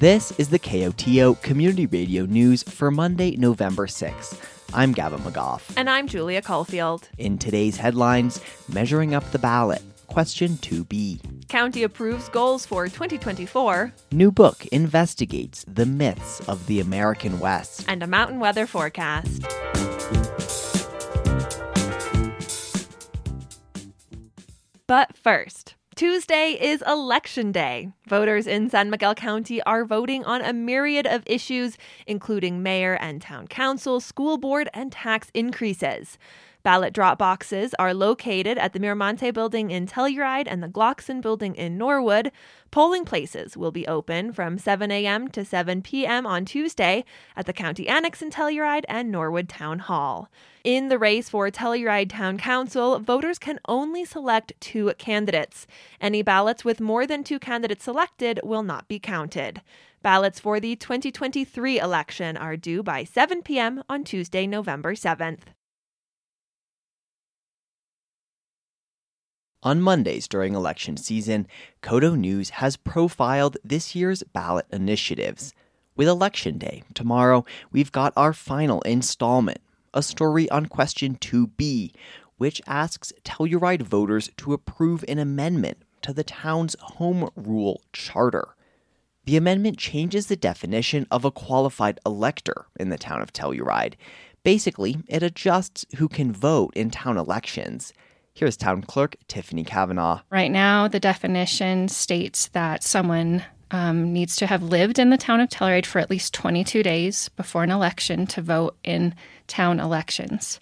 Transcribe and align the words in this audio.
This 0.00 0.32
is 0.38 0.48
the 0.48 0.58
KOTO 0.58 1.42
Community 1.42 1.84
Radio 1.84 2.24
News 2.24 2.62
for 2.62 2.90
Monday, 2.90 3.36
November 3.36 3.86
6th. 3.86 4.40
I'm 4.72 4.92
Gavin 4.92 5.20
McGough. 5.20 5.60
And 5.76 5.90
I'm 5.90 6.08
Julia 6.08 6.40
Caulfield. 6.40 7.10
In 7.18 7.36
today's 7.36 7.76
headlines, 7.76 8.40
measuring 8.66 9.14
up 9.14 9.30
the 9.30 9.38
ballot. 9.38 9.82
Question 10.06 10.52
2b. 10.52 11.48
County 11.48 11.82
approves 11.82 12.30
goals 12.30 12.64
for 12.64 12.86
2024. 12.86 13.92
New 14.12 14.32
book 14.32 14.64
investigates 14.68 15.66
the 15.68 15.84
myths 15.84 16.40
of 16.48 16.66
the 16.66 16.80
American 16.80 17.38
West. 17.38 17.84
And 17.86 18.02
a 18.02 18.06
mountain 18.06 18.40
weather 18.40 18.66
forecast. 18.66 19.42
But 24.86 25.14
first, 25.14 25.74
Tuesday 26.00 26.56
is 26.58 26.82
Election 26.86 27.52
Day. 27.52 27.92
Voters 28.06 28.46
in 28.46 28.70
San 28.70 28.88
Miguel 28.88 29.14
County 29.14 29.62
are 29.64 29.84
voting 29.84 30.24
on 30.24 30.40
a 30.40 30.50
myriad 30.50 31.06
of 31.06 31.22
issues, 31.26 31.76
including 32.06 32.62
mayor 32.62 32.94
and 32.94 33.20
town 33.20 33.46
council, 33.46 34.00
school 34.00 34.38
board, 34.38 34.70
and 34.72 34.90
tax 34.90 35.30
increases. 35.34 36.16
Ballot 36.62 36.92
drop 36.92 37.16
boxes 37.16 37.74
are 37.78 37.94
located 37.94 38.58
at 38.58 38.74
the 38.74 38.78
Miramonte 38.78 39.32
building 39.32 39.70
in 39.70 39.86
Telluride 39.86 40.46
and 40.46 40.62
the 40.62 40.68
Glockson 40.68 41.22
building 41.22 41.54
in 41.54 41.78
Norwood. 41.78 42.30
Polling 42.70 43.06
places 43.06 43.56
will 43.56 43.70
be 43.70 43.86
open 43.86 44.30
from 44.34 44.58
7 44.58 44.90
a.m. 44.90 45.28
to 45.28 45.42
7 45.42 45.80
p.m. 45.80 46.26
on 46.26 46.44
Tuesday 46.44 47.06
at 47.34 47.46
the 47.46 47.54
County 47.54 47.88
Annex 47.88 48.20
in 48.20 48.30
Telluride 48.30 48.84
and 48.88 49.10
Norwood 49.10 49.48
Town 49.48 49.78
Hall. 49.78 50.28
In 50.62 50.88
the 50.88 50.98
race 50.98 51.30
for 51.30 51.50
Telluride 51.50 52.10
Town 52.10 52.36
Council, 52.36 52.98
voters 52.98 53.38
can 53.38 53.58
only 53.66 54.04
select 54.04 54.52
two 54.60 54.92
candidates. 54.98 55.66
Any 55.98 56.20
ballots 56.20 56.62
with 56.62 56.78
more 56.78 57.06
than 57.06 57.24
two 57.24 57.38
candidates 57.38 57.84
selected 57.84 58.38
will 58.44 58.62
not 58.62 58.86
be 58.86 58.98
counted. 58.98 59.62
Ballots 60.02 60.38
for 60.38 60.60
the 60.60 60.76
2023 60.76 61.78
election 61.78 62.36
are 62.36 62.58
due 62.58 62.82
by 62.82 63.04
7 63.04 63.40
p.m. 63.42 63.82
on 63.88 64.04
Tuesday, 64.04 64.46
November 64.46 64.94
7th. 64.94 65.40
On 69.62 69.78
Mondays 69.82 70.26
during 70.26 70.54
election 70.54 70.96
season, 70.96 71.46
KOTO 71.82 72.16
News 72.16 72.48
has 72.50 72.78
profiled 72.78 73.58
this 73.62 73.94
year's 73.94 74.22
ballot 74.22 74.64
initiatives. 74.72 75.52
With 75.94 76.08
Election 76.08 76.56
Day 76.56 76.82
tomorrow, 76.94 77.44
we've 77.70 77.92
got 77.92 78.14
our 78.16 78.32
final 78.32 78.80
installment, 78.82 79.60
a 79.92 80.02
story 80.02 80.48
on 80.48 80.64
question 80.64 81.16
2b, 81.16 81.92
which 82.38 82.62
asks 82.66 83.12
Telluride 83.22 83.82
voters 83.82 84.30
to 84.38 84.54
approve 84.54 85.04
an 85.06 85.18
amendment 85.18 85.82
to 86.00 86.14
the 86.14 86.24
town's 86.24 86.74
home 86.80 87.28
rule 87.36 87.82
charter. 87.92 88.56
The 89.26 89.36
amendment 89.36 89.76
changes 89.76 90.28
the 90.28 90.36
definition 90.36 91.06
of 91.10 91.26
a 91.26 91.30
qualified 91.30 92.00
elector 92.06 92.64
in 92.78 92.88
the 92.88 92.96
town 92.96 93.20
of 93.20 93.34
Telluride. 93.34 93.96
Basically, 94.42 94.96
it 95.06 95.22
adjusts 95.22 95.84
who 95.98 96.08
can 96.08 96.32
vote 96.32 96.72
in 96.74 96.88
town 96.88 97.18
elections. 97.18 97.92
Here's 98.40 98.56
Town 98.56 98.80
Clerk 98.80 99.16
Tiffany 99.28 99.64
Kavanaugh. 99.64 100.22
Right 100.30 100.50
now, 100.50 100.88
the 100.88 100.98
definition 100.98 101.88
states 101.88 102.46
that 102.54 102.82
someone 102.82 103.44
um, 103.70 104.14
needs 104.14 104.34
to 104.36 104.46
have 104.46 104.62
lived 104.62 104.98
in 104.98 105.10
the 105.10 105.18
town 105.18 105.40
of 105.40 105.50
Telluride 105.50 105.84
for 105.84 105.98
at 105.98 106.08
least 106.08 106.32
22 106.32 106.82
days 106.82 107.28
before 107.36 107.64
an 107.64 107.70
election 107.70 108.26
to 108.28 108.40
vote 108.40 108.78
in 108.82 109.14
town 109.46 109.78
elections. 109.78 110.58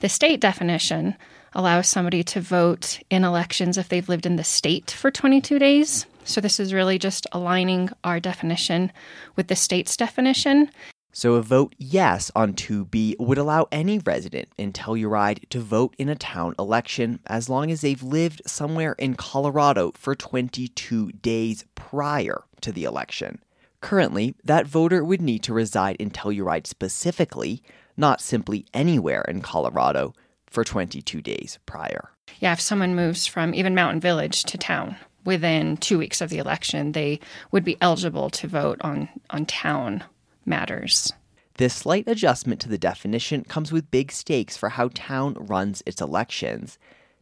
The 0.00 0.10
state 0.10 0.40
definition 0.40 1.16
allows 1.54 1.88
somebody 1.88 2.22
to 2.24 2.42
vote 2.42 3.00
in 3.08 3.24
elections 3.24 3.78
if 3.78 3.88
they've 3.88 4.10
lived 4.10 4.26
in 4.26 4.36
the 4.36 4.44
state 4.44 4.90
for 4.90 5.10
22 5.10 5.58
days. 5.58 6.04
So, 6.24 6.42
this 6.42 6.60
is 6.60 6.74
really 6.74 6.98
just 6.98 7.26
aligning 7.32 7.88
our 8.04 8.20
definition 8.20 8.92
with 9.36 9.48
the 9.48 9.56
state's 9.56 9.96
definition. 9.96 10.70
So 11.16 11.36
a 11.36 11.42
vote 11.42 11.74
yes 11.78 12.30
on 12.36 12.52
2B 12.52 13.18
would 13.18 13.38
allow 13.38 13.68
any 13.72 14.00
resident 14.00 14.50
in 14.58 14.74
Telluride 14.74 15.48
to 15.48 15.60
vote 15.60 15.94
in 15.96 16.10
a 16.10 16.14
town 16.14 16.54
election 16.58 17.20
as 17.24 17.48
long 17.48 17.70
as 17.70 17.80
they've 17.80 18.02
lived 18.02 18.42
somewhere 18.44 18.92
in 18.98 19.14
Colorado 19.14 19.92
for 19.94 20.14
22 20.14 21.12
days 21.12 21.64
prior 21.74 22.42
to 22.60 22.70
the 22.70 22.84
election. 22.84 23.40
Currently, 23.80 24.34
that 24.44 24.66
voter 24.66 25.02
would 25.02 25.22
need 25.22 25.42
to 25.44 25.54
reside 25.54 25.96
in 25.96 26.10
Telluride 26.10 26.66
specifically, 26.66 27.62
not 27.96 28.20
simply 28.20 28.66
anywhere 28.74 29.22
in 29.22 29.40
Colorado, 29.40 30.12
for 30.46 30.64
22 30.64 31.22
days 31.22 31.58
prior. 31.64 32.10
Yeah, 32.40 32.52
if 32.52 32.60
someone 32.60 32.94
moves 32.94 33.26
from 33.26 33.54
even 33.54 33.74
Mountain 33.74 34.00
Village 34.00 34.42
to 34.42 34.58
town 34.58 34.96
within 35.24 35.78
two 35.78 35.96
weeks 35.96 36.20
of 36.20 36.28
the 36.28 36.36
election, 36.36 36.92
they 36.92 37.20
would 37.52 37.64
be 37.64 37.78
eligible 37.80 38.28
to 38.28 38.46
vote 38.46 38.76
on, 38.82 39.08
on 39.30 39.46
town 39.46 40.04
matters. 40.46 41.12
This 41.58 41.74
slight 41.74 42.06
adjustment 42.06 42.60
to 42.60 42.68
the 42.68 42.78
definition 42.78 43.42
comes 43.44 43.72
with 43.72 43.90
big 43.90 44.12
stakes 44.12 44.56
for 44.56 44.68
how 44.68 44.90
town 44.92 45.34
runs 45.34 45.82
its 45.86 46.02
elections. 46.02 46.78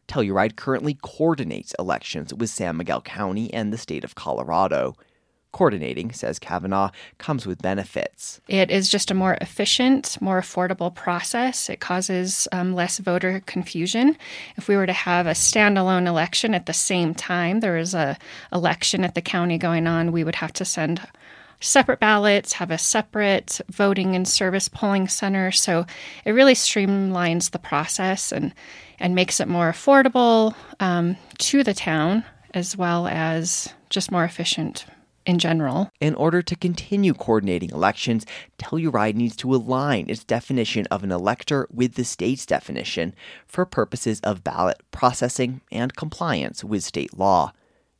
Telluride 0.09 0.57
currently 0.57 0.97
coordinates 1.01 1.73
elections 1.79 2.33
with 2.33 2.49
San 2.49 2.77
Miguel 2.77 3.01
County 3.01 3.53
and 3.53 3.71
the 3.71 3.77
state 3.77 4.03
of 4.03 4.15
Colorado. 4.15 4.95
Coordinating, 5.53 6.11
says 6.11 6.37
Kavanaugh, 6.37 6.91
comes 7.17 7.45
with 7.47 7.61
benefits. 7.61 8.41
It 8.49 8.69
is 8.69 8.89
just 8.89 9.09
a 9.09 9.13
more 9.13 9.37
efficient, 9.39 10.17
more 10.19 10.41
affordable 10.41 10.93
process. 10.93 11.69
It 11.69 11.79
causes 11.79 12.45
um, 12.51 12.75
less 12.75 12.97
voter 12.97 13.41
confusion. 13.45 14.17
If 14.57 14.67
we 14.67 14.75
were 14.75 14.85
to 14.85 14.91
have 14.91 15.27
a 15.27 15.31
standalone 15.31 16.07
election 16.07 16.53
at 16.53 16.65
the 16.65 16.73
same 16.73 17.15
time, 17.15 17.61
there 17.61 17.77
is 17.77 17.93
a 17.93 18.17
election 18.51 19.05
at 19.05 19.15
the 19.15 19.21
county 19.21 19.57
going 19.57 19.87
on, 19.87 20.11
we 20.11 20.25
would 20.25 20.35
have 20.35 20.51
to 20.53 20.65
send 20.65 20.99
separate 21.65 21.99
ballots, 21.99 22.53
have 22.53 22.71
a 22.71 22.77
separate 22.77 23.59
voting 23.69 24.15
and 24.15 24.27
service 24.27 24.69
polling 24.69 25.07
center. 25.07 25.51
So 25.51 25.85
it 26.23 26.31
really 26.31 26.53
streamlines 26.53 27.51
the 27.51 27.59
process 27.59 28.31
and, 28.31 28.53
and 28.99 29.15
makes 29.15 29.39
it 29.39 29.47
more 29.47 29.71
affordable 29.71 30.55
um, 30.79 31.17
to 31.39 31.63
the 31.63 31.73
town 31.73 32.23
as 32.53 32.77
well 32.77 33.07
as 33.07 33.73
just 33.89 34.11
more 34.11 34.23
efficient 34.23 34.85
in 35.25 35.39
general. 35.39 35.91
In 35.99 36.15
order 36.15 36.41
to 36.41 36.55
continue 36.55 37.13
coordinating 37.13 37.71
elections, 37.71 38.25
Telluride 38.59 39.15
needs 39.15 39.35
to 39.37 39.53
align 39.53 40.09
its 40.09 40.23
definition 40.23 40.85
of 40.91 41.03
an 41.03 41.11
elector 41.11 41.67
with 41.73 41.95
the 41.95 42.05
state's 42.05 42.45
definition 42.45 43.15
for 43.47 43.65
purposes 43.65 44.19
of 44.21 44.43
ballot 44.43 44.81
processing 44.91 45.61
and 45.71 45.95
compliance 45.95 46.63
with 46.63 46.83
state 46.83 47.17
law. 47.17 47.51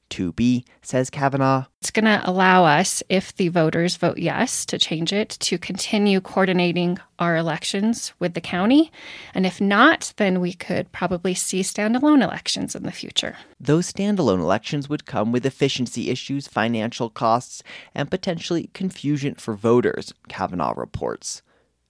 2B, 0.10 0.64
says 0.82 1.10
Kavanaugh. 1.10 1.66
It's 1.82 1.92
going 1.92 2.06
to 2.06 2.22
allow 2.24 2.66
us, 2.66 3.04
if 3.10 3.36
the 3.36 3.50
voters 3.50 3.96
vote 3.96 4.18
yes 4.18 4.66
to 4.68 4.78
change 4.78 5.12
it, 5.14 5.30
to 5.30 5.58
continue 5.58 6.22
coordinating 6.22 6.98
our 7.20 7.36
elections 7.36 8.14
with 8.20 8.34
the 8.34 8.42
county. 8.42 8.92
And 9.34 9.46
if 9.46 9.60
not, 9.60 10.14
then 10.18 10.40
we 10.40 10.54
could 10.54 10.92
probably 10.92 11.34
see 11.34 11.62
standalone 11.62 12.24
elections 12.24 12.76
in 12.76 12.84
the 12.84 12.92
future. 12.92 13.38
Those 13.60 13.92
standalone 13.92 14.40
elections 14.40 14.90
would 14.90 15.06
come 15.06 15.32
with 15.32 15.46
efficiency 15.46 16.10
issues, 16.10 16.48
financial 16.48 17.10
costs, 17.10 17.64
and 17.94 18.10
potentially 18.10 18.70
confusion 18.74 19.36
for 19.36 19.54
voters, 19.54 20.14
Kavanaugh 20.28 20.74
reports. 20.76 21.42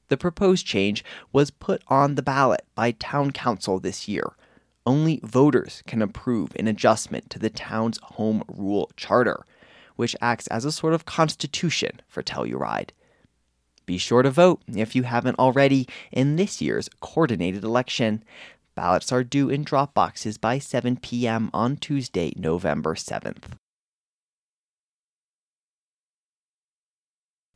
The 0.08 0.18
proposed 0.18 0.66
change 0.66 1.04
was 1.32 1.50
put 1.50 1.82
on 1.88 2.16
the 2.16 2.22
ballot 2.22 2.66
by 2.76 2.92
town 2.92 3.32
council 3.32 3.80
this 3.80 4.08
year 4.08 4.34
only 4.86 5.20
voters 5.24 5.84
can 5.88 6.02
approve 6.02 6.56
an 6.58 6.68
adjustment 6.68 7.30
to 7.30 7.40
the 7.40 7.50
town's 7.50 8.00
home 8.00 8.44
rule 8.48 8.92
charter, 8.96 9.46
which 9.96 10.16
acts 10.22 10.48
as 10.48 10.66
a 10.66 10.72
sort 10.72 10.94
of 10.94 11.06
constitution 11.06 12.02
for 12.08 12.22
Telluride. 12.22 12.90
Be 13.86 13.98
sure 13.98 14.24
to 14.24 14.32
vote 14.32 14.62
if 14.68 14.96
you 14.96 15.04
haven't 15.04 15.40
already 15.40 15.88
in 16.12 16.36
this 16.36 16.62
year's 16.62 16.90
coordinated 17.02 17.64
election. 17.64 18.24
Ballots 18.74 19.12
are 19.12 19.24
due 19.24 19.50
in 19.50 19.64
drop 19.64 19.94
boxes 19.94 20.38
by 20.38 20.60
7 20.60 20.98
p.m. 20.98 21.50
on 21.54 21.78
Tuesday, 21.78 22.34
November 22.36 22.96
7th. 22.96 23.58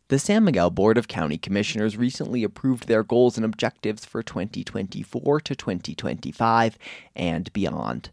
The 0.10 0.18
San 0.18 0.44
Miguel 0.44 0.72
Board 0.72 0.98
of 0.98 1.08
County 1.08 1.38
Commissioners 1.38 1.96
recently 1.96 2.44
approved 2.44 2.88
their 2.88 3.04
goals 3.04 3.38
and 3.38 3.46
objectives 3.46 4.06
for 4.06 4.24
2024 4.24 5.40
to 5.42 5.56
2025 5.56 6.80
and 7.16 7.54
beyond. 7.54 8.10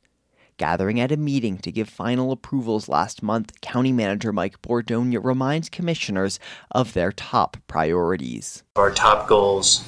Gathering 0.59 1.01
at 1.01 1.11
a 1.11 1.17
meeting 1.17 1.57
to 1.57 1.73
give 1.73 1.89
final 1.89 2.33
approvals 2.33 2.91
last 2.91 3.23
month, 3.23 3.63
County 3.63 3.93
Manager 3.93 4.31
Mike 4.31 4.61
Bordogna 4.61 5.25
reminds 5.25 5.71
commissioners 5.71 6.39
of 6.71 6.93
their 6.93 7.13
top 7.13 7.57
priorities. 7.67 8.63
Our 8.77 8.91
top 8.91 9.27
goals 9.27 9.83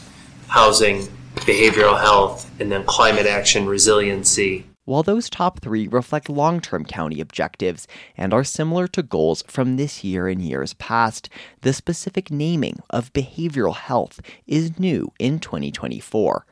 housing, 0.47 1.09
behavioral 1.35 2.01
health, 2.01 2.51
and 2.59 2.73
then 2.73 2.85
climate 2.85 3.27
action 3.27 3.67
resiliency 3.67 4.65
while 4.89 5.03
those 5.03 5.29
top 5.29 5.61
three 5.61 5.87
reflect 5.87 6.31
long 6.31 6.61
term 6.61 6.83
county 6.83 7.21
objectives 7.21 7.87
and 8.17 8.33
are 8.33 8.43
similar 8.43 8.89
to 8.89 9.03
goals 9.03 9.45
from 9.47 9.77
this 9.77 10.03
year 10.03 10.29
and 10.29 10.41
years 10.41 10.73
past, 10.75 11.29
the 11.61 11.75
specific 11.75 12.31
naming 12.31 12.79
of 12.89 13.13
behavioral 13.13 13.77
health 13.77 14.19
is 14.47 14.81
new 14.81 15.13
in 15.19 15.39
2024. 15.39 16.47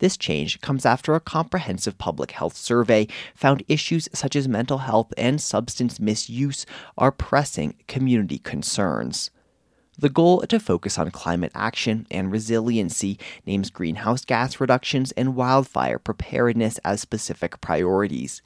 This 0.00 0.16
change 0.16 0.60
comes 0.60 0.84
after 0.84 1.14
a 1.14 1.20
comprehensive 1.20 1.96
public 1.96 2.32
health 2.32 2.56
survey 2.56 3.06
found 3.36 3.62
issues 3.68 4.08
such 4.12 4.34
as 4.34 4.48
mental 4.48 4.78
health 4.78 5.14
and 5.16 5.40
substance 5.40 6.00
misuse 6.00 6.66
are 6.98 7.12
pressing 7.12 7.76
community 7.86 8.38
concerns. 8.38 9.30
The 9.98 10.10
goal 10.10 10.42
to 10.42 10.60
focus 10.60 10.98
on 10.98 11.10
climate 11.10 11.52
action 11.54 12.06
and 12.10 12.30
resiliency 12.30 13.18
names 13.46 13.70
greenhouse 13.70 14.26
gas 14.26 14.60
reductions 14.60 15.12
and 15.12 15.34
wildfire 15.34 15.98
preparedness 15.98 16.76
as 16.84 17.00
specific 17.00 17.62
priorities. 17.62 18.42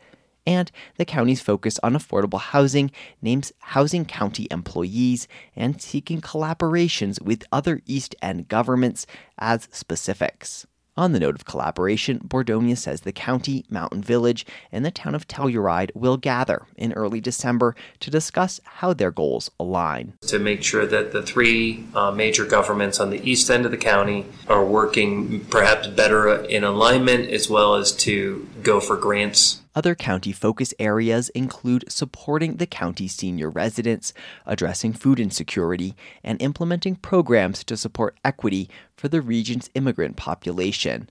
And 0.47 0.71
the 0.97 1.05
county's 1.05 1.41
focus 1.41 1.81
on 1.83 1.95
affordable 1.95 2.41
housing 2.41 2.93
names 3.21 3.53
housing 3.59 4.05
county 4.05 4.47
employees 4.53 5.27
and 5.57 5.83
seeking 5.83 6.21
collaborations 6.21 7.21
with 7.21 7.45
other 7.51 7.81
East 7.85 8.15
End 8.23 8.47
governments 8.47 9.05
as 9.37 9.69
specifics. 9.73 10.69
On 10.97 11.13
the 11.13 11.21
note 11.21 11.35
of 11.35 11.45
collaboration, 11.45 12.19
Bordogna 12.19 12.77
says 12.77 13.03
the 13.03 13.13
county, 13.13 13.65
Mountain 13.71 14.03
Village, 14.03 14.45
and 14.73 14.85
the 14.85 14.91
town 14.91 15.15
of 15.15 15.29
Telluride 15.29 15.91
will 15.95 16.17
gather 16.17 16.67
in 16.77 16.93
early 16.93 17.21
December 17.21 17.75
to 18.01 18.11
discuss 18.11 18.61
how 18.65 18.93
their 18.93 19.11
goals 19.11 19.51
align. 19.59 20.15
To 20.23 20.39
make 20.39 20.63
sure 20.63 20.87
that 20.87 21.13
the 21.13 21.23
three 21.23 21.85
uh, 21.95 22.11
major 22.11 22.45
governments 22.45 22.99
on 22.99 23.11
the 23.11 23.29
east 23.29 23.51
end 23.51 23.65
of 23.65 23.71
the 23.71 23.77
county 23.77 24.27
are 24.49 24.65
working 24.65 25.45
perhaps 25.47 25.87
better 25.87 26.35
in 26.45 26.65
alignment 26.65 27.31
as 27.31 27.49
well 27.49 27.77
as 27.77 27.93
to 27.93 28.49
go 28.63 28.81
for 28.81 28.97
grants 28.97 29.61
other 29.75 29.95
county 29.95 30.33
focus 30.33 30.75
areas 30.79 31.29
include 31.31 31.91
supporting 31.91 32.57
the 32.57 32.67
county's 32.67 33.15
senior 33.15 33.51
residents, 33.51 34.13
addressing 34.47 34.93
food 34.93 35.21
insecurity, 35.21 35.95
and 36.25 36.41
implementing 36.43 36.97
programs 36.97 37.63
to 37.65 37.77
support 37.77 38.19
equity 38.25 38.69
for 38.97 39.09
the 39.09 39.21
region's 39.21 39.71
immigrant 39.75 40.17
population. 40.17 41.09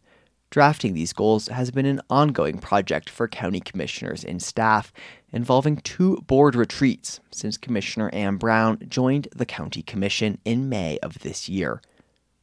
Drafting 0.51 0.95
these 0.95 1.13
goals 1.13 1.47
has 1.47 1.69
been 1.69 1.85
an 1.85 2.01
ongoing 2.09 2.57
project 2.57 3.07
for 3.07 3.27
county 3.27 3.59
commissioners 3.59 4.23
and 4.23 4.41
staff, 4.41 4.91
involving 5.31 5.77
two 5.77 6.17
board 6.25 6.55
retreats 6.55 7.19
since 7.29 7.55
Commissioner 7.55 8.09
Ann 8.13 8.37
Brown 8.37 8.79
joined 8.87 9.27
the 9.35 9.45
county 9.45 9.83
commission 9.83 10.39
in 10.45 10.67
May 10.67 10.97
of 11.03 11.19
this 11.19 11.47
year. 11.47 11.81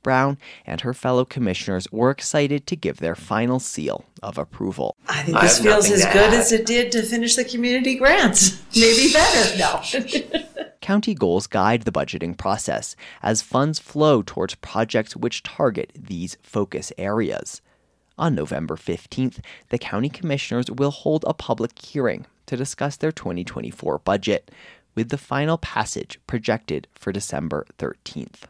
Brown 0.06 0.38
and 0.64 0.82
her 0.82 0.94
fellow 0.94 1.24
commissioners 1.24 1.90
were 1.90 2.10
excited 2.10 2.64
to 2.68 2.76
give 2.76 2.98
their 2.98 3.16
final 3.16 3.58
seal 3.58 4.04
of 4.22 4.38
approval. 4.38 4.94
I 5.08 5.24
think 5.24 5.40
this 5.40 5.58
I 5.58 5.64
feels 5.64 5.90
as 5.90 6.04
good 6.04 6.32
as 6.32 6.52
it 6.52 6.64
did 6.64 6.92
to 6.92 7.02
finish 7.02 7.34
the 7.34 7.44
community 7.44 7.96
grants. 7.96 8.62
Maybe 8.76 9.12
better. 9.12 9.58
No. 9.58 9.82
County 10.80 11.12
goals 11.12 11.48
guide 11.48 11.82
the 11.82 11.90
budgeting 11.90 12.38
process 12.38 12.94
as 13.20 13.42
funds 13.42 13.80
flow 13.80 14.22
towards 14.22 14.54
projects 14.54 15.16
which 15.16 15.42
target 15.42 15.90
these 15.98 16.36
focus 16.40 16.92
areas. 16.96 17.60
On 18.16 18.32
November 18.32 18.76
15th, 18.76 19.40
the 19.70 19.78
county 19.78 20.08
commissioners 20.08 20.70
will 20.70 20.92
hold 20.92 21.24
a 21.26 21.34
public 21.34 21.76
hearing 21.84 22.26
to 22.46 22.56
discuss 22.56 22.96
their 22.96 23.10
2024 23.10 23.98
budget, 23.98 24.52
with 24.94 25.08
the 25.08 25.18
final 25.18 25.58
passage 25.58 26.20
projected 26.28 26.86
for 26.94 27.10
December 27.10 27.66
13th. 27.80 28.44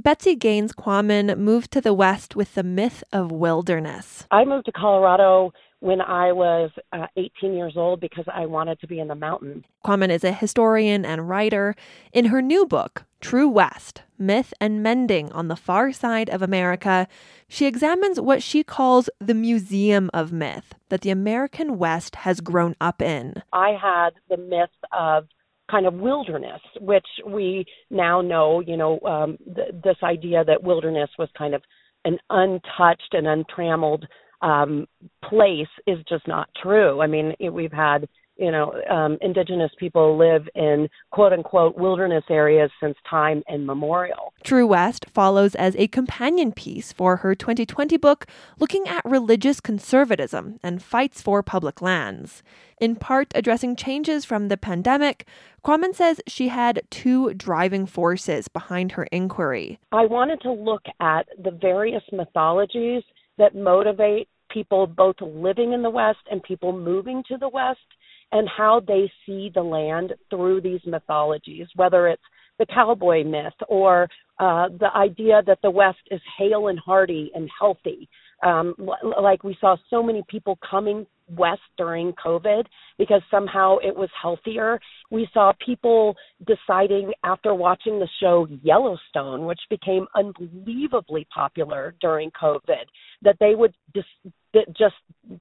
Betsy 0.00 0.36
Gaines 0.36 0.72
Quammen 0.72 1.36
moved 1.38 1.72
to 1.72 1.80
the 1.80 1.92
West 1.92 2.36
with 2.36 2.54
the 2.54 2.62
myth 2.62 3.02
of 3.12 3.32
wilderness. 3.32 4.28
I 4.30 4.44
moved 4.44 4.66
to 4.66 4.72
Colorado 4.72 5.52
when 5.80 6.00
I 6.00 6.30
was 6.30 6.70
uh, 6.92 7.08
18 7.16 7.52
years 7.52 7.72
old 7.76 7.98
because 7.98 8.24
I 8.32 8.46
wanted 8.46 8.78
to 8.80 8.86
be 8.86 9.00
in 9.00 9.08
the 9.08 9.16
mountains. 9.16 9.64
Quammen 9.84 10.10
is 10.10 10.22
a 10.22 10.30
historian 10.30 11.04
and 11.04 11.28
writer. 11.28 11.74
In 12.12 12.26
her 12.26 12.40
new 12.40 12.64
book, 12.64 13.06
True 13.20 13.48
West 13.48 14.02
Myth 14.16 14.54
and 14.60 14.84
Mending 14.84 15.32
on 15.32 15.48
the 15.48 15.56
Far 15.56 15.90
Side 15.90 16.30
of 16.30 16.42
America, 16.42 17.08
she 17.48 17.66
examines 17.66 18.20
what 18.20 18.40
she 18.40 18.62
calls 18.62 19.10
the 19.18 19.34
museum 19.34 20.10
of 20.14 20.30
myth 20.30 20.76
that 20.90 21.00
the 21.00 21.10
American 21.10 21.76
West 21.76 22.16
has 22.16 22.40
grown 22.40 22.76
up 22.80 23.02
in. 23.02 23.42
I 23.52 23.70
had 23.70 24.10
the 24.28 24.36
myth 24.36 24.70
of 24.92 25.26
kind 25.70 25.86
of 25.86 25.94
wilderness, 25.94 26.60
which 26.80 27.06
we 27.26 27.64
now 27.90 28.20
know, 28.20 28.60
you 28.60 28.76
know, 28.76 28.98
um, 29.00 29.36
th- 29.54 29.82
this 29.84 29.96
idea 30.02 30.44
that 30.44 30.62
wilderness 30.62 31.10
was 31.18 31.28
kind 31.36 31.54
of 31.54 31.62
an 32.04 32.18
untouched 32.30 33.12
and 33.12 33.26
untrammeled 33.26 34.06
um, 34.40 34.86
place 35.24 35.68
is 35.86 35.98
just 36.08 36.26
not 36.28 36.48
true. 36.62 37.00
I 37.00 37.06
mean, 37.06 37.34
we've 37.52 37.72
had 37.72 38.08
you 38.38 38.52
know, 38.52 38.72
um, 38.88 39.18
indigenous 39.20 39.72
people 39.78 40.16
live 40.16 40.48
in 40.54 40.88
quote 41.10 41.32
unquote 41.32 41.76
wilderness 41.76 42.24
areas 42.30 42.70
since 42.80 42.96
time 43.08 43.42
immemorial. 43.52 44.32
True 44.44 44.66
West 44.66 45.06
follows 45.12 45.54
as 45.56 45.74
a 45.76 45.88
companion 45.88 46.52
piece 46.52 46.92
for 46.92 47.16
her 47.16 47.34
2020 47.34 47.96
book 47.96 48.26
looking 48.58 48.86
at 48.86 49.04
religious 49.04 49.60
conservatism 49.60 50.58
and 50.62 50.82
fights 50.82 51.20
for 51.20 51.42
public 51.42 51.82
lands. 51.82 52.42
In 52.80 52.94
part 52.94 53.32
addressing 53.34 53.74
changes 53.74 54.24
from 54.24 54.48
the 54.48 54.56
pandemic, 54.56 55.26
Quammen 55.64 55.94
says 55.94 56.20
she 56.28 56.48
had 56.48 56.82
two 56.90 57.34
driving 57.34 57.86
forces 57.86 58.46
behind 58.46 58.92
her 58.92 59.04
inquiry. 59.10 59.80
I 59.90 60.06
wanted 60.06 60.40
to 60.42 60.52
look 60.52 60.84
at 61.00 61.26
the 61.42 61.50
various 61.50 62.04
mythologies 62.12 63.02
that 63.36 63.56
motivate 63.56 64.28
people 64.50 64.86
both 64.86 65.16
living 65.20 65.72
in 65.72 65.82
the 65.82 65.90
West 65.90 66.20
and 66.30 66.42
people 66.42 66.72
moving 66.72 67.22
to 67.28 67.36
the 67.36 67.48
West 67.48 67.80
and 68.32 68.48
how 68.48 68.80
they 68.86 69.10
see 69.24 69.50
the 69.54 69.62
land 69.62 70.14
through 70.30 70.60
these 70.60 70.80
mythologies, 70.86 71.66
whether 71.76 72.08
it's 72.08 72.22
the 72.58 72.66
cowboy 72.66 73.24
myth 73.24 73.54
or 73.68 74.08
uh, 74.38 74.68
the 74.80 74.94
idea 74.94 75.42
that 75.46 75.58
the 75.62 75.70
West 75.70 75.98
is 76.10 76.20
hale 76.36 76.68
and 76.68 76.78
hearty 76.78 77.30
and 77.34 77.48
healthy. 77.58 78.08
Um, 78.42 78.74
like 79.20 79.42
we 79.44 79.56
saw 79.60 79.76
so 79.90 80.02
many 80.02 80.22
people 80.28 80.58
coming 80.68 81.06
west 81.30 81.62
during 81.76 82.12
COVID 82.12 82.64
because 82.98 83.22
somehow 83.30 83.76
it 83.78 83.94
was 83.94 84.08
healthier. 84.20 84.80
We 85.10 85.28
saw 85.32 85.52
people 85.64 86.16
deciding 86.46 87.12
after 87.24 87.54
watching 87.54 87.98
the 87.98 88.08
show 88.20 88.46
Yellowstone, 88.62 89.46
which 89.46 89.60
became 89.70 90.06
unbelievably 90.14 91.26
popular 91.34 91.94
during 92.00 92.30
COVID, 92.30 92.84
that 93.22 93.36
they 93.40 93.54
would 93.54 93.74
just, 93.94 94.08
just 94.76 94.94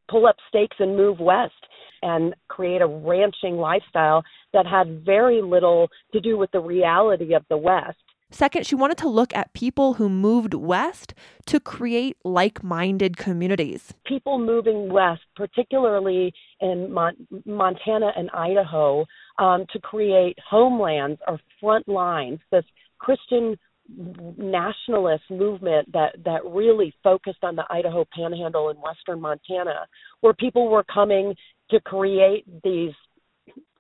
pull 0.10 0.28
up 0.28 0.36
stakes 0.50 0.78
and 0.80 0.96
move 0.96 1.20
west 1.20 1.54
and 2.02 2.36
create 2.48 2.82
a 2.82 2.88
ranching 2.88 3.58
lifestyle 3.58 4.24
that 4.54 4.66
had 4.66 5.04
very 5.06 5.42
little 5.42 5.90
to 6.14 6.20
do 6.20 6.38
with 6.38 6.52
the 6.52 6.60
reality 6.60 7.34
of 7.34 7.44
the 7.50 7.58
West. 7.58 7.98
Second, 8.30 8.68
she 8.68 8.76
wanted 8.76 8.98
to 8.98 9.08
look 9.08 9.34
at 9.34 9.54
people 9.54 9.94
who 9.94 10.10
moved 10.10 10.54
west 10.54 11.14
to 11.46 11.60
create 11.60 12.18
like 12.26 12.62
minded 12.64 13.16
communities. 13.16 13.94
People 14.06 14.38
moving 14.38 14.92
west, 14.92 15.22
particularly 15.36 16.34
in 16.60 16.92
Mon- 16.92 17.28
Montana 17.46 18.12
and 18.18 18.30
Idaho, 18.32 19.06
um, 19.40 19.66
to 19.72 19.80
create 19.80 20.38
homelands 20.48 21.20
or 21.28 21.40
front 21.62 21.88
lines, 21.88 22.40
this 22.52 22.66
Christian 23.00 23.58
nationalist 24.38 25.24
movement 25.30 25.90
that 25.94 26.16
that 26.26 26.44
really 26.46 26.94
focused 27.02 27.44
on 27.44 27.56
the 27.56 27.64
Idaho 27.70 28.06
Panhandle 28.14 28.70
and 28.70 28.80
western 28.82 29.22
Montana, 29.22 29.88
where 30.20 30.34
people 30.34 30.68
were 30.68 30.84
coming 30.84 31.34
to 31.70 31.80
create 31.80 32.44
these 32.64 32.92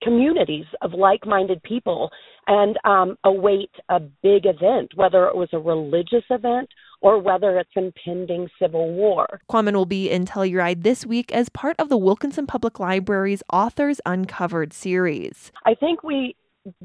communities 0.01 0.65
of 0.81 0.93
like-minded 0.93 1.61
people 1.63 2.09
and 2.47 2.77
um, 2.83 3.17
await 3.23 3.71
a 3.89 3.99
big 3.99 4.45
event, 4.45 4.91
whether 4.95 5.27
it 5.27 5.35
was 5.35 5.49
a 5.53 5.59
religious 5.59 6.23
event 6.29 6.69
or 7.01 7.21
whether 7.21 7.59
it's 7.59 7.69
impending 7.75 8.49
civil 8.59 8.93
war. 8.93 9.41
Quammen 9.49 9.73
will 9.73 9.85
be 9.85 10.09
in 10.09 10.25
Telluride 10.25 10.83
this 10.83 11.05
week 11.05 11.31
as 11.31 11.49
part 11.49 11.75
of 11.79 11.89
the 11.89 11.97
Wilkinson 11.97 12.47
Public 12.47 12.79
Library's 12.79 13.43
Authors 13.51 14.01
Uncovered 14.05 14.73
series. 14.73 15.51
I 15.65 15.75
think 15.75 16.03
we 16.03 16.35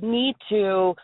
need 0.00 0.34
to 0.50 0.94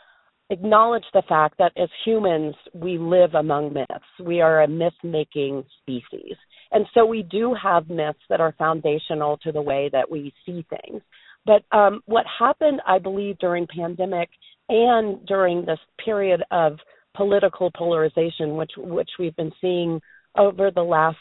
acknowledge 0.51 1.05
the 1.13 1.23
fact 1.29 1.57
that 1.59 1.73
as 1.77 1.89
humans, 2.05 2.55
we 2.75 2.99
live 2.99 3.35
among 3.35 3.73
myths. 3.73 4.05
We 4.23 4.41
are 4.41 4.63
a 4.63 4.69
myth 4.69 4.95
making 5.03 5.65
species. 5.81 6.37
And 6.71 6.87
so 6.93 7.07
we 7.07 7.23
do 7.23 7.55
have 7.61 7.89
myths 7.89 8.19
that 8.29 8.41
are 8.41 8.55
foundational 8.59 9.39
to 9.39 9.53
the 9.53 9.63
way 9.63 9.89
that 9.93 10.11
we 10.11 10.33
see 10.45 10.67
things. 10.69 11.03
But 11.49 11.65
um, 11.77 12.03
what 12.05 12.27
happened, 12.39 12.83
I 12.87 12.99
believe, 12.99 13.39
during 13.39 13.67
pandemic 13.67 14.29
and 14.69 15.25
during 15.25 15.65
this 15.65 15.79
period 16.05 16.43
of 16.51 16.77
political 17.17 17.71
polarization, 17.75 18.57
which 18.57 18.73
which 18.77 19.09
we've 19.19 19.35
been 19.35 19.53
seeing 19.59 19.99
over 20.37 20.71
the 20.71 20.83
last 20.83 21.17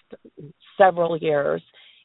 several 0.78 1.18
years, 1.18 1.62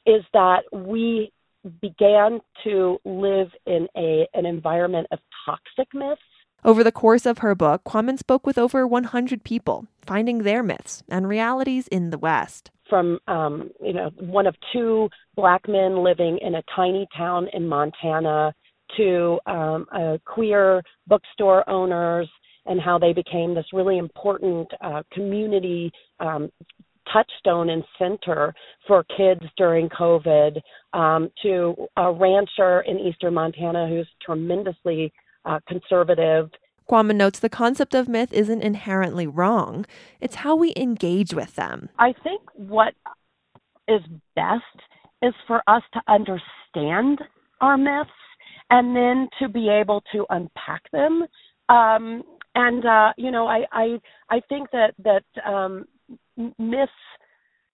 is 0.07 0.23
that 0.35 0.61
we 0.73 1.33
began 1.81 2.41
to 2.63 2.99
live 3.05 3.49
in 3.67 3.89
a 3.97 4.29
an 4.35 4.47
environment 4.47 5.09
of 5.11 5.19
toxic 5.45 5.93
myths 5.93 6.23
over 6.65 6.85
the 6.85 6.93
course 6.93 7.27
of 7.27 7.39
her 7.39 7.57
book, 7.57 7.83
Quammen 7.83 8.17
spoke 8.17 8.47
with 8.47 8.57
over 8.57 8.87
100 8.87 9.43
people, 9.43 9.89
finding 10.07 10.45
their 10.45 10.63
myths 10.63 11.03
and 11.09 11.29
realities 11.29 11.89
in 11.89 12.11
the 12.11 12.19
West. 12.19 12.71
From, 12.93 13.19
um, 13.27 13.71
you 13.83 13.95
know, 13.95 14.11
one 14.21 14.47
of 14.47 14.55
two 14.71 15.09
black 15.35 15.67
men 15.67 16.05
living 16.05 16.39
in 16.43 16.57
a 16.57 16.63
tiny 16.77 17.09
town 17.17 17.49
in 17.55 17.67
Montana 17.67 18.53
to 18.99 19.39
um, 19.47 19.87
queer 20.27 20.83
bookstore 21.07 21.67
owners 21.71 22.29
and 22.67 22.79
how 22.79 22.99
they 22.99 23.15
became 23.15 23.55
this 23.55 23.65
really 23.73 23.97
important 23.97 24.69
uh, 24.83 25.03
community 25.11 25.91
um, 26.21 26.53
touchstone 27.11 27.71
and 27.71 27.83
center 27.99 28.55
for 28.87 29.07
kids 29.17 29.41
during 29.57 29.89
COVID, 29.89 30.61
um, 30.93 31.31
to 31.43 31.75
a 31.97 32.13
rancher 32.13 32.83
in 32.83 32.99
eastern 32.99 33.33
Montana 33.33 33.89
who's 33.89 34.09
tremendously 34.23 35.11
uh, 35.47 35.61
conservative. 35.67 36.51
Quammen 36.89 37.17
notes 37.17 37.39
the 37.39 37.49
concept 37.49 37.95
of 37.95 38.09
myth 38.09 38.33
isn't 38.33 38.63
inherently 38.63 39.27
wrong. 39.27 39.87
It's 40.21 40.37
how 40.37 40.57
we 40.57 40.73
engage 40.77 41.35
with 41.35 41.55
them. 41.55 41.89
I 41.99 42.13
think 42.23 42.43
what 42.55 42.95
is 43.89 44.01
best 44.35 44.63
is 45.23 45.35
for 45.47 45.63
us 45.67 45.83
to 45.95 46.01
understand 46.09 47.21
our 47.61 47.77
myths 47.77 48.11
and 48.71 48.97
then 48.97 49.29
to 49.41 49.49
be 49.49 49.69
able 49.69 50.03
to 50.13 50.27
unpack 50.31 50.83
them. 50.93 51.25
Um, 51.69 52.23
and 52.55 52.85
uh, 52.85 53.13
you 53.17 53.31
know, 53.31 53.47
I, 53.47 53.65
I 53.73 53.99
I 54.29 54.41
think 54.49 54.71
that 54.73 54.95
that 55.05 55.25
um, 55.47 55.87
myths 56.59 56.93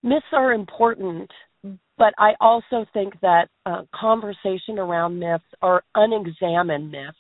myths 0.03 0.27
are 0.33 0.53
important, 0.53 1.31
but 1.97 2.15
I 2.19 2.33
also 2.41 2.87
think 2.93 3.15
that 3.21 3.49
uh, 3.67 3.83
conversation 3.95 4.79
around 4.79 5.19
myths 5.19 5.45
or 5.63 5.83
unexamined 5.95 6.91
myths 6.91 7.17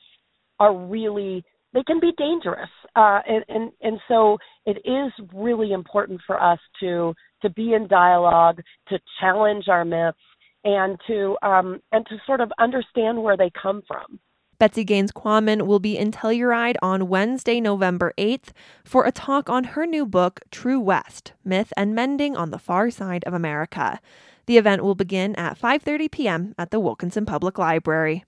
are 0.60 0.76
really 0.76 1.44
they 1.74 1.82
can 1.82 2.00
be 2.00 2.12
dangerous, 2.16 2.70
uh, 2.96 3.20
and, 3.28 3.44
and 3.48 3.72
and 3.82 4.00
so 4.08 4.38
it 4.64 4.78
is 4.84 5.12
really 5.34 5.72
important 5.72 6.20
for 6.26 6.42
us 6.42 6.58
to 6.80 7.14
to 7.42 7.50
be 7.50 7.74
in 7.74 7.86
dialogue, 7.86 8.60
to 8.88 8.98
challenge 9.20 9.68
our 9.68 9.84
myths, 9.84 10.18
and 10.64 10.98
to 11.06 11.36
um, 11.42 11.80
and 11.92 12.06
to 12.06 12.16
sort 12.26 12.40
of 12.40 12.50
understand 12.58 13.22
where 13.22 13.36
they 13.36 13.50
come 13.60 13.82
from. 13.86 14.18
Betsy 14.58 14.82
Gaines 14.82 15.12
Quammen 15.12 15.66
will 15.66 15.78
be 15.78 15.96
in 15.96 16.10
Telluride 16.10 16.74
on 16.82 17.08
Wednesday, 17.08 17.60
November 17.60 18.12
8th 18.18 18.48
for 18.84 19.04
a 19.04 19.12
talk 19.12 19.48
on 19.48 19.62
her 19.62 19.86
new 19.86 20.04
book, 20.04 20.40
True 20.50 20.80
West: 20.80 21.32
Myth 21.44 21.72
and 21.76 21.94
Mending 21.94 22.36
on 22.36 22.50
the 22.50 22.58
Far 22.58 22.90
Side 22.90 23.22
of 23.24 23.34
America. 23.34 24.00
The 24.46 24.56
event 24.56 24.82
will 24.82 24.94
begin 24.94 25.36
at 25.36 25.58
5:30 25.58 26.10
p.m. 26.10 26.54
at 26.58 26.70
the 26.70 26.80
Wilkinson 26.80 27.26
Public 27.26 27.58
Library. 27.58 28.24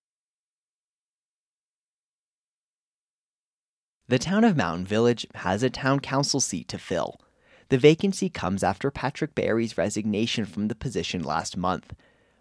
The 4.10 4.18
town 4.18 4.42
of 4.42 4.56
Mountain 4.56 4.86
Village 4.86 5.24
has 5.36 5.62
a 5.62 5.70
town 5.70 6.00
council 6.00 6.40
seat 6.40 6.66
to 6.66 6.78
fill. 6.78 7.20
The 7.68 7.78
vacancy 7.78 8.28
comes 8.28 8.64
after 8.64 8.90
Patrick 8.90 9.36
Barry's 9.36 9.78
resignation 9.78 10.46
from 10.46 10.66
the 10.66 10.74
position 10.74 11.22
last 11.22 11.56
month. 11.56 11.94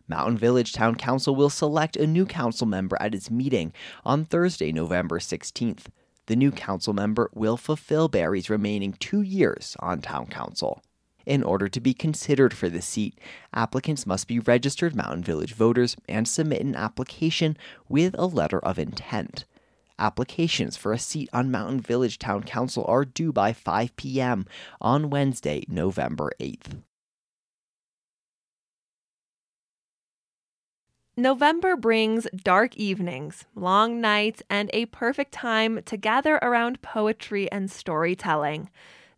Mountain 0.07 0.39
Village 0.39 0.73
Town 0.73 0.95
Council 0.95 1.35
will 1.35 1.51
select 1.51 1.95
a 1.95 2.07
new 2.07 2.25
council 2.25 2.65
member 2.65 2.97
at 2.99 3.13
its 3.13 3.29
meeting 3.29 3.71
on 4.03 4.25
Thursday, 4.25 4.71
November 4.71 5.19
16th. 5.19 5.85
The 6.25 6.35
new 6.35 6.51
council 6.51 6.93
member 6.93 7.29
will 7.35 7.55
fulfill 7.55 8.07
Barry's 8.07 8.49
remaining 8.49 8.93
two 8.93 9.21
years 9.21 9.77
on 9.79 10.01
town 10.01 10.25
council. 10.25 10.81
In 11.27 11.43
order 11.43 11.67
to 11.67 11.79
be 11.79 11.93
considered 11.93 12.55
for 12.55 12.69
the 12.69 12.81
seat, 12.81 13.19
applicants 13.53 14.07
must 14.07 14.27
be 14.27 14.39
registered 14.39 14.95
Mountain 14.95 15.23
Village 15.23 15.53
voters 15.53 15.95
and 16.07 16.27
submit 16.27 16.61
an 16.61 16.75
application 16.75 17.55
with 17.87 18.15
a 18.17 18.25
letter 18.25 18.57
of 18.57 18.79
intent. 18.79 19.45
Applications 19.99 20.77
for 20.77 20.93
a 20.93 20.97
seat 20.97 21.29
on 21.33 21.51
Mountain 21.51 21.81
Village 21.81 22.17
Town 22.17 22.41
Council 22.43 22.85
are 22.87 23.05
due 23.05 23.33
by 23.33 23.53
5 23.53 23.95
p.m. 23.97 24.45
on 24.81 25.09
Wednesday, 25.09 25.63
November 25.67 26.31
8th. 26.39 26.81
November 31.17 31.75
brings 31.75 32.27
dark 32.45 32.77
evenings, 32.77 33.43
long 33.53 33.99
nights, 33.99 34.41
and 34.49 34.69
a 34.73 34.85
perfect 34.85 35.33
time 35.33 35.81
to 35.83 35.97
gather 35.97 36.35
around 36.35 36.81
poetry 36.81 37.51
and 37.51 37.69
storytelling. 37.69 38.69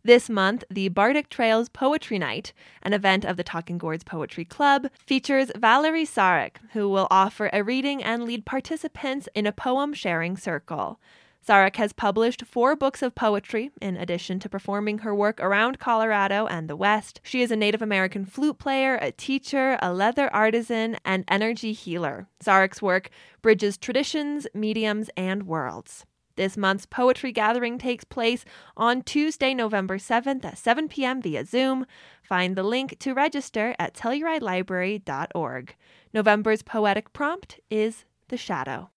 This 0.04 0.28
month, 0.28 0.64
the 0.68 0.88
Bardic 0.88 1.28
Trails 1.28 1.68
Poetry 1.68 2.18
Night, 2.18 2.52
an 2.82 2.92
event 2.92 3.24
of 3.24 3.36
the 3.36 3.44
Talking 3.44 3.78
Gourds 3.78 4.02
Poetry 4.02 4.44
Club, 4.44 4.88
features 5.06 5.52
Valerie 5.56 6.04
Szarek, 6.04 6.56
who 6.72 6.88
will 6.88 7.06
offer 7.08 7.48
a 7.52 7.62
reading 7.62 8.02
and 8.02 8.24
lead 8.24 8.44
participants 8.44 9.28
in 9.32 9.46
a 9.46 9.52
poem 9.52 9.94
sharing 9.94 10.36
circle. 10.36 10.98
Szarek 11.46 11.76
has 11.76 11.92
published 11.92 12.44
four 12.44 12.74
books 12.74 13.00
of 13.00 13.14
poetry, 13.14 13.70
in 13.80 13.96
addition 13.96 14.40
to 14.40 14.48
performing 14.48 14.98
her 14.98 15.14
work 15.14 15.40
around 15.40 15.78
Colorado 15.78 16.46
and 16.46 16.68
the 16.68 16.74
West. 16.74 17.20
She 17.22 17.40
is 17.40 17.52
a 17.52 17.56
Native 17.56 17.80
American 17.80 18.24
flute 18.24 18.58
player, 18.58 18.96
a 18.96 19.12
teacher, 19.12 19.78
a 19.80 19.92
leather 19.92 20.28
artisan, 20.34 20.96
and 21.04 21.22
energy 21.28 21.72
healer. 21.72 22.26
Szarek's 22.44 22.82
work 22.82 23.08
bridges 23.40 23.78
traditions, 23.78 24.48
mediums, 24.52 25.10
and 25.16 25.44
worlds. 25.44 26.06
This 26.36 26.56
month's 26.56 26.86
poetry 26.86 27.32
gathering 27.32 27.78
takes 27.78 28.04
place 28.04 28.44
on 28.76 29.02
Tuesday, 29.02 29.54
November 29.54 29.98
7th 29.98 30.44
at 30.44 30.58
7 30.58 30.88
p.m. 30.88 31.20
via 31.20 31.44
Zoom. 31.44 31.86
Find 32.22 32.56
the 32.56 32.62
link 32.62 32.98
to 33.00 33.12
register 33.12 33.74
at 33.78 33.94
TellurideLibrary.org. 33.94 35.76
November's 36.14 36.62
poetic 36.62 37.12
prompt 37.12 37.60
is 37.70 38.04
The 38.28 38.36
Shadow. 38.36 38.90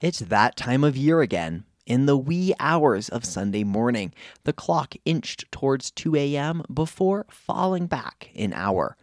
It's 0.00 0.18
that 0.20 0.56
time 0.56 0.84
of 0.84 0.96
year 0.96 1.20
again. 1.20 1.64
In 1.86 2.06
the 2.06 2.16
wee 2.16 2.54
hours 2.58 3.08
of 3.08 3.24
Sunday 3.24 3.62
morning, 3.62 4.14
the 4.44 4.52
clock 4.52 4.94
inched 5.04 5.50
towards 5.52 5.90
2 5.90 6.16
a.m. 6.16 6.62
before 6.72 7.26
falling 7.30 7.86
back 7.86 8.30
an 8.34 8.52
hour. 8.54 8.96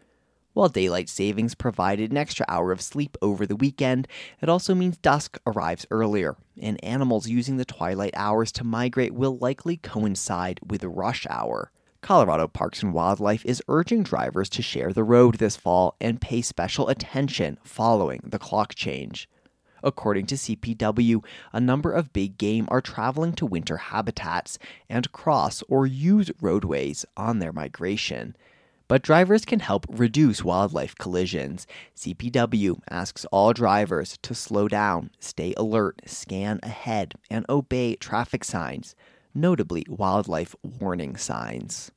While 0.53 0.67
daylight 0.67 1.07
savings 1.07 1.55
provided 1.55 2.11
an 2.11 2.17
extra 2.17 2.45
hour 2.49 2.73
of 2.73 2.81
sleep 2.81 3.17
over 3.21 3.45
the 3.45 3.55
weekend, 3.55 4.07
it 4.41 4.49
also 4.49 4.75
means 4.75 4.97
dusk 4.97 5.39
arrives 5.45 5.85
earlier, 5.89 6.35
and 6.61 6.83
animals 6.83 7.29
using 7.29 7.55
the 7.55 7.63
twilight 7.63 8.13
hours 8.17 8.51
to 8.53 8.65
migrate 8.65 9.13
will 9.13 9.37
likely 9.37 9.77
coincide 9.77 10.59
with 10.67 10.83
rush 10.83 11.25
hour. 11.29 11.71
Colorado 12.01 12.49
Parks 12.49 12.83
and 12.83 12.93
Wildlife 12.93 13.45
is 13.45 13.63
urging 13.69 14.03
drivers 14.03 14.49
to 14.49 14.61
share 14.61 14.91
the 14.91 15.03
road 15.05 15.35
this 15.35 15.55
fall 15.55 15.95
and 16.01 16.19
pay 16.19 16.41
special 16.41 16.89
attention 16.89 17.57
following 17.63 18.19
the 18.23 18.39
clock 18.39 18.75
change. 18.75 19.29
According 19.83 20.25
to 20.27 20.35
CPW, 20.35 21.23
a 21.53 21.59
number 21.59 21.91
of 21.91 22.11
big 22.11 22.37
game 22.37 22.67
are 22.69 22.81
traveling 22.81 23.33
to 23.33 23.45
winter 23.45 23.77
habitats 23.77 24.59
and 24.89 25.11
cross 25.11 25.63
or 25.69 25.87
use 25.87 26.29
roadways 26.41 27.05
on 27.15 27.39
their 27.39 27.53
migration. 27.53 28.35
But 28.91 29.03
drivers 29.03 29.45
can 29.45 29.61
help 29.61 29.85
reduce 29.87 30.43
wildlife 30.43 30.95
collisions. 30.95 31.65
CPW 31.95 32.81
asks 32.89 33.23
all 33.31 33.53
drivers 33.53 34.17
to 34.21 34.35
slow 34.35 34.67
down, 34.67 35.11
stay 35.17 35.53
alert, 35.55 36.01
scan 36.05 36.59
ahead, 36.61 37.13
and 37.29 37.45
obey 37.47 37.95
traffic 37.95 38.43
signs, 38.43 38.93
notably 39.33 39.85
wildlife 39.87 40.57
warning 40.61 41.15
signs. 41.15 41.93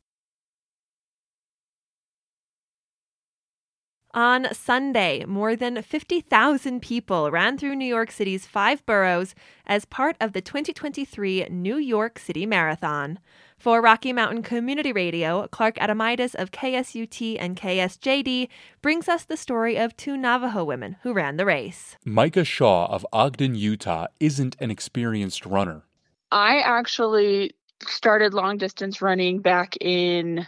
On 4.15 4.47
Sunday, 4.55 5.25
more 5.27 5.57
than 5.57 5.83
50,000 5.83 6.81
people 6.81 7.33
ran 7.33 7.59
through 7.59 7.75
New 7.75 7.85
York 7.85 8.13
City's 8.13 8.47
five 8.47 8.87
boroughs 8.87 9.35
as 9.67 9.85
part 9.85 10.15
of 10.21 10.33
the 10.33 10.41
2023 10.41 11.49
New 11.51 11.79
York 11.79 12.21
City 12.21 12.47
Marathon. 12.47 13.19
For 13.59 13.81
Rocky 13.83 14.13
Mountain 14.13 14.45
Community 14.45 14.93
Radio, 14.93 15.49
Clark 15.49 15.75
Adomaitis 15.79 16.37
of 16.37 16.53
KSUT 16.53 17.39
and 17.41 17.57
KSJD 17.57 18.47
brings 18.81 19.09
us 19.09 19.25
the 19.25 19.37
story 19.37 19.77
of 19.77 19.97
two 19.97 20.17
Navajo 20.17 20.63
women 20.63 20.95
who 21.03 21.13
ran 21.13 21.37
the 21.37 21.45
race. 21.45 21.97
Micah 22.05 22.45
Shaw 22.45 22.87
of 22.87 23.05
Ogden, 23.13 23.57
Utah, 23.57 24.07
isn't 24.21 24.55
an 24.61 24.71
experienced 24.71 25.45
runner. 25.45 25.87
I 26.31 26.61
actually 26.61 27.51
started 27.83 28.33
long 28.33 28.59
distance 28.59 29.03
running 29.03 29.41
back 29.41 29.77
in 29.81 30.47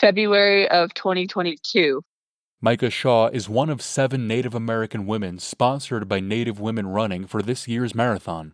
February 0.00 0.66
of 0.70 0.94
2022. 0.94 2.02
Micah 2.64 2.90
Shaw 2.90 3.26
is 3.26 3.48
one 3.48 3.68
of 3.70 3.82
seven 3.82 4.28
Native 4.28 4.54
American 4.54 5.04
women 5.04 5.40
sponsored 5.40 6.06
by 6.06 6.20
Native 6.20 6.60
Women 6.60 6.86
Running 6.86 7.26
for 7.26 7.42
this 7.42 7.66
year's 7.66 7.92
marathon. 7.92 8.52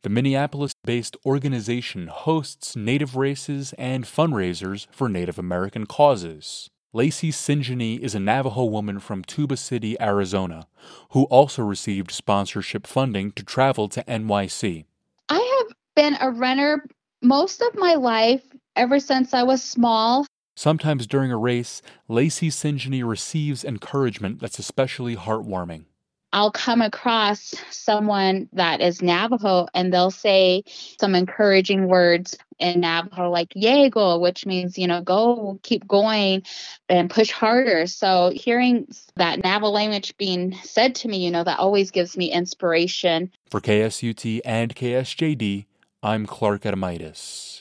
The 0.00 0.08
Minneapolis 0.08 0.72
based 0.84 1.18
organization 1.26 2.06
hosts 2.06 2.74
Native 2.76 3.14
races 3.14 3.74
and 3.76 4.04
fundraisers 4.06 4.86
for 4.90 5.10
Native 5.10 5.38
American 5.38 5.84
causes. 5.84 6.70
Lacey 6.94 7.30
Sinjani 7.30 7.98
is 7.98 8.14
a 8.14 8.20
Navajo 8.20 8.64
woman 8.64 9.00
from 9.00 9.22
Tuba 9.22 9.58
City, 9.58 10.00
Arizona, 10.00 10.66
who 11.10 11.24
also 11.24 11.62
received 11.62 12.12
sponsorship 12.12 12.86
funding 12.86 13.32
to 13.32 13.44
travel 13.44 13.86
to 13.90 14.02
NYC. 14.04 14.86
I 15.28 15.58
have 15.58 15.76
been 15.94 16.16
a 16.22 16.30
runner 16.30 16.86
most 17.20 17.60
of 17.60 17.74
my 17.74 17.96
life, 17.96 18.44
ever 18.76 18.98
since 18.98 19.34
I 19.34 19.42
was 19.42 19.62
small. 19.62 20.24
Sometimes 20.56 21.06
during 21.06 21.30
a 21.30 21.36
race, 21.36 21.82
Lacey 22.08 22.48
Sinjani 22.48 23.06
receives 23.06 23.62
encouragement 23.62 24.40
that's 24.40 24.58
especially 24.58 25.14
heartwarming. 25.14 25.84
I'll 26.32 26.50
come 26.50 26.82
across 26.82 27.54
someone 27.70 28.48
that 28.54 28.80
is 28.80 29.00
Navajo 29.00 29.68
and 29.74 29.92
they'll 29.92 30.10
say 30.10 30.64
some 30.98 31.14
encouraging 31.14 31.88
words 31.88 32.36
in 32.58 32.80
Navajo, 32.80 33.30
like 33.30 33.50
Yego, 33.50 34.20
which 34.20 34.46
means, 34.46 34.78
you 34.78 34.86
know, 34.86 35.02
go, 35.02 35.60
keep 35.62 35.86
going 35.86 36.42
and 36.88 37.10
push 37.10 37.30
harder. 37.30 37.86
So 37.86 38.32
hearing 38.34 38.88
that 39.16 39.42
Navajo 39.44 39.70
language 39.70 40.16
being 40.16 40.54
said 40.62 40.94
to 40.96 41.08
me, 41.08 41.24
you 41.24 41.30
know, 41.30 41.44
that 41.44 41.58
always 41.58 41.90
gives 41.90 42.16
me 42.16 42.32
inspiration. 42.32 43.30
For 43.50 43.60
KSUT 43.60 44.40
and 44.44 44.74
KSJD, 44.74 45.66
I'm 46.02 46.26
Clark 46.26 46.62
Adomaitis. 46.62 47.55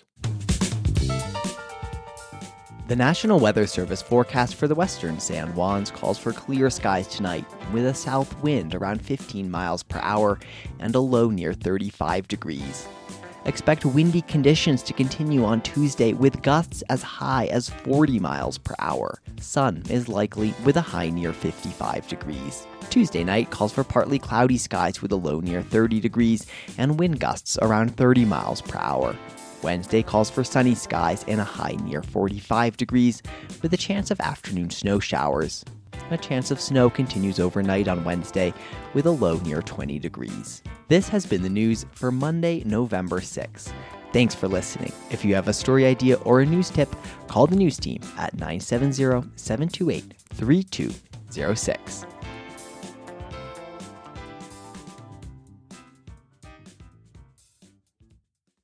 The 2.88 2.96
National 2.96 3.40
Weather 3.40 3.66
Service 3.66 4.04
forecast 4.04 4.54
for 4.54 4.68
the 4.68 4.76
western 4.76 5.20
San 5.20 5.52
Juans 5.54 5.90
calls 5.90 6.20
for 6.20 6.32
clear 6.32 6.70
skies 6.70 7.08
tonight 7.08 7.44
with 7.74 7.84
a 7.84 7.96
south 7.96 8.40
wind 8.44 8.76
around 8.76 9.02
15 9.02 9.50
miles 9.50 9.82
per 9.82 9.98
hour 10.04 10.38
and 10.78 10.94
a 10.94 11.00
low 11.00 11.32
near 11.32 11.52
35 11.52 12.28
degrees. 12.28 12.88
Expect 13.46 13.86
windy 13.86 14.22
conditions 14.22 14.84
to 14.84 14.94
continue 14.94 15.44
on 15.46 15.62
Tuesday 15.62 16.14
with 16.14 16.44
gusts 16.44 16.84
as 16.90 17.02
high 17.02 17.48
as 17.48 17.70
40 17.70 18.20
miles 18.20 18.60
per 18.60 18.76
hour. 18.78 19.20
Sun 19.42 19.82
is 19.90 20.08
likely 20.08 20.54
with 20.64 20.78
a 20.78 20.82
high 20.82 21.10
near 21.10 21.34
55 21.34 22.08
degrees. 22.08 22.68
Tuesday 22.92 23.24
night 23.24 23.50
calls 23.50 23.74
for 23.74 23.84
partly 23.84 24.20
cloudy 24.20 24.60
skies 24.60 25.02
with 25.02 25.12
a 25.12 25.16
low 25.16 25.40
near 25.40 25.64
30 25.64 26.00
degrees 26.00 26.46
and 26.78 27.00
wind 27.00 27.20
gusts 27.20 27.58
around 27.64 27.98
30 27.98 28.26
miles 28.26 28.62
per 28.62 28.78
hour. 28.78 29.16
Wednesday 29.66 30.04
calls 30.04 30.30
for 30.30 30.44
sunny 30.44 30.76
skies 30.76 31.26
and 31.28 31.42
a 31.42 31.44
high 31.44 31.76
near 31.84 32.04
45 32.04 32.78
degrees, 32.78 33.24
with 33.64 33.74
a 33.74 33.78
chance 33.78 34.12
of 34.12 34.22
afternoon 34.22 34.70
snow 34.70 35.00
showers. 35.00 35.66
A 36.12 36.18
chance 36.20 36.52
of 36.52 36.62
snow 36.62 36.88
continues 36.88 37.40
overnight 37.40 37.88
on 37.88 38.04
Wednesday, 38.04 38.54
with 38.94 39.08
a 39.08 39.12
low 39.12 39.40
near 39.40 39.64
20 39.64 39.98
degrees. 39.98 40.62
This 40.88 41.10
has 41.10 41.26
been 41.26 41.42
the 41.42 41.50
news 41.50 41.84
for 41.94 42.12
Monday, 42.12 42.62
November 42.64 43.20
6th. 43.20 43.74
Thanks 44.14 44.36
for 44.36 44.48
listening. 44.48 44.94
If 45.10 45.26
you 45.26 45.34
have 45.34 45.48
a 45.48 45.54
story 45.54 45.84
idea 45.84 46.18
or 46.18 46.42
a 46.42 46.46
news 46.46 46.70
tip, 46.70 46.96
call 47.28 47.48
the 47.48 47.56
news 47.56 47.80
team 47.80 48.02
at 48.20 48.36
970 48.36 49.32
728 49.36 50.14
3206. 50.36 52.06